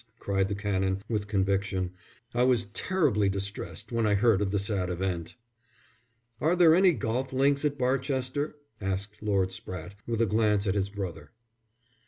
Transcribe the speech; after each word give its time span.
cried 0.17 0.47
the 0.47 0.55
Canon, 0.55 1.03
with 1.07 1.27
conviction. 1.27 1.91
"I 2.33 2.41
was 2.41 2.65
terribly 2.73 3.29
distressed 3.29 3.91
when 3.91 4.07
I 4.07 4.15
heard 4.15 4.41
of 4.41 4.49
the 4.49 4.57
sad 4.57 4.89
event." 4.89 5.35
"Are 6.39 6.55
there 6.55 6.73
any 6.73 6.93
golf 6.93 7.31
links 7.31 7.63
at 7.65 7.77
Barchester?" 7.77 8.55
asked 8.81 9.21
Lord 9.21 9.49
Spratte, 9.49 9.93
with 10.07 10.19
a 10.19 10.25
glance 10.25 10.65
at 10.65 10.73
his 10.73 10.89
brother. 10.89 11.29